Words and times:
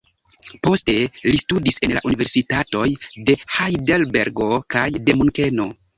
Poste 0.67 0.93
li 1.25 1.33
studis 1.41 1.77
en 1.87 1.93
la 1.97 2.01
Universitatoj 2.11 2.87
de 3.29 3.35
Hajdelbergo 3.59 4.49
kaj 4.77 4.87
de 4.97 5.17
Munkeno. 5.21 5.69